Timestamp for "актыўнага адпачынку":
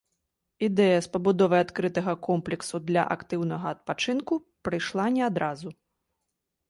3.17-4.33